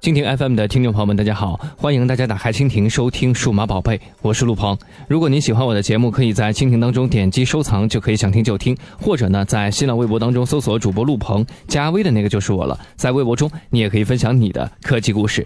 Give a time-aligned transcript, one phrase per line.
[0.00, 4.78] 蜻蜓 FM 的听众朋友们，大家好，欢迎大家打开蜻蜓收听《数码宝贝》，我是陆鹏。
[5.08, 12.78] 如果您喜欢我的节目，可以在蜻蜓当中点击收藏，就可以想听就听，或者呢，在新浪微博当中搜索主播陆鹏，加微的那个就是我了。
[12.94, 15.44] 在微博中，你也可以分享你的科技故事。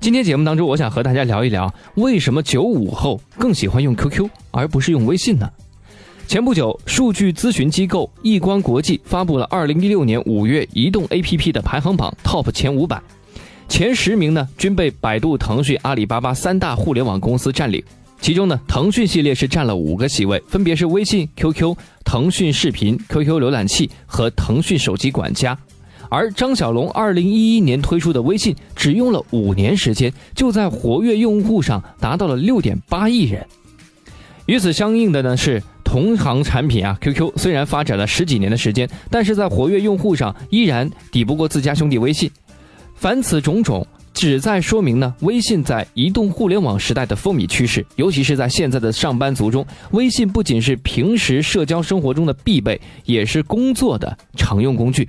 [0.00, 5.48] 今天节目当中，我想和大家聊一聊，为什么九五后更喜欢用 QQ 而不是用微信呢？
[6.26, 13.00] 前不久，数据咨询机构易观国际发布了二零一六年五月移动 APP 的排行榜 TOP 前五百。
[13.68, 17.82] 前十名呢，均被百度、腾讯、阿里巴巴三大互联网公司占领。
[18.20, 25.56] 其中呢，腾讯系列是占了五个席位，分别是微信、QQ、腾讯视频、QQ 浏览器和腾讯手机管家。
[26.08, 33.46] 而张小龙二零一一年推出的微信，只用了五年时间，就在活跃用户上达到了六点八亿人。
[34.46, 42.30] 与此相应的呢，是同行产品啊，QQ 虽然发展了十几年的时间，但是在活跃用户上依然抵不过自家兄弟微信。
[42.98, 55.08] 凡此种种，旨在说明呢，微信在移动互联网时代的风靡趋势，尤其是在现在的上班族中，微信不仅是平时社交生活中的必备，也是工作的常用工具。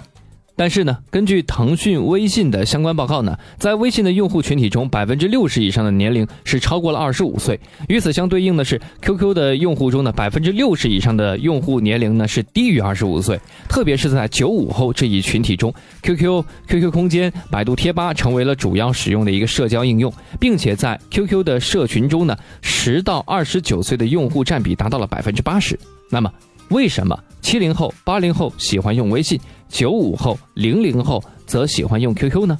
[0.59, 7.57] 但是呢，根据腾讯微信的相关报告呢，在微信的用户群体中，百分之六十以上的年龄是超过了二十五岁。
[7.87, 13.39] 与此相对应的是，QQ 的用户中呢，百分之六十以上的用户年龄呢是低于二十五岁。
[13.69, 25.79] 特别是在九五后这一群体中，QQ、QQ 空间、百度贴吧成为了主要使用的一个社交应用，并且在 QQ 的社群中呢，十到二十九岁的用户占比达到了百分之八十。
[26.09, 26.29] 那么，
[26.67, 32.57] 为什么七零后、八零后喜欢用微信，九五后、零零后则喜欢用 QQ 呢？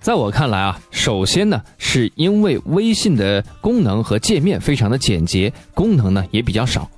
[0.00, 6.90] 在我看来啊，首先呢，是因为微信的功能和界面非常的简洁，功能呢也比较少。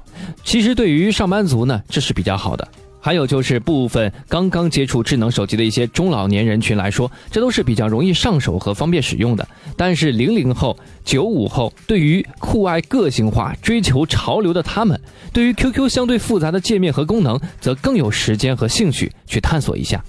[0.45, 2.67] 其实对于上班族呢，这是比较好的。
[3.07, 9.47] 还有就是部分刚刚接触智能手机的一些中老年人群来说，这都是比较容易上手和方便使用的。
[9.77, 15.01] 但是零零后、九五后对于酷爱个性化、追求潮流的他们，
[15.33, 20.05] 对于 QQ 相对复杂的界面和功能，则更有时间和兴趣去探索一下。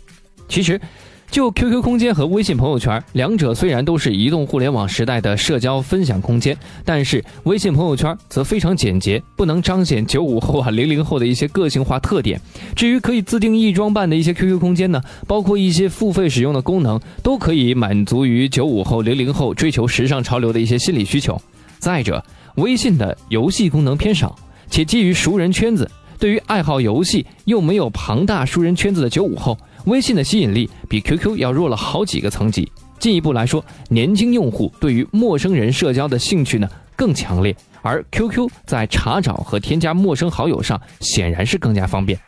[0.49, 0.81] 其实。
[1.29, 12.39] 就 QQ 空间和微信朋友圈，两者虽然都是移动互联网时代的社交分享空间，但是微信朋友圈则非常简洁，不能彰显九五后啊、零零后的一些个性化特点。
[12.75, 21.39] 至于可以自定义装扮的一些 QQ 空间呢，包括一些付费使用的功能，都可以满足于九五后、零零后追求时尚潮流的一些心理需求。
[21.77, 22.23] 再者，
[22.55, 24.35] 微信的游戏功能偏少，
[24.71, 29.55] 且基于熟人圈子，对于爱好游戏又没有庞大熟人圈子的九五后。
[29.87, 32.69] 微信的吸引力比 QQ 要弱了好几个层级。
[32.99, 42.19] 进一步来说，年轻用户对于陌生人社交的兴趣呢更强烈，而 QQ 在查找和添加陌生好友上显然是更加方便。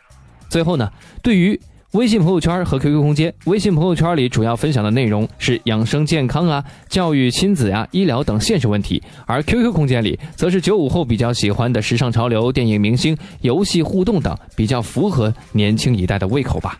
[0.48, 0.90] 最后呢，
[1.22, 1.60] 对于
[1.92, 16.78] 微信朋友圈和 QQ 空间，微信朋友圈里主要分享的内容是养生健康啊、教育、亲子啊、医疗等现实问题，而 QQ 空间里则是九五后比较喜欢的时尚潮流、电影明星、游戏互动等，比较符合年轻一代的胃口吧。